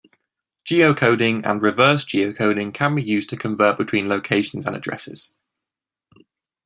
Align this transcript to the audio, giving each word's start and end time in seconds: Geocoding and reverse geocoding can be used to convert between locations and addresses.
Geocoding 0.67 1.45
and 1.47 1.61
reverse 1.61 2.03
geocoding 2.03 2.73
can 2.73 2.95
be 2.95 3.03
used 3.03 3.29
to 3.29 3.37
convert 3.37 3.77
between 3.77 4.09
locations 4.09 4.65
and 4.65 4.75
addresses. 4.75 5.31